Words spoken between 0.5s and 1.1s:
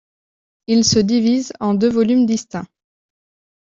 Il se